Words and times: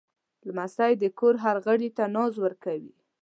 لمسی 0.47 0.93
د 1.01 1.03
کور 1.19 1.35
هر 1.43 1.55
غړي 1.65 1.89
ته 1.97 2.03
ناز 2.15 2.33
ورکوي. 2.43 2.93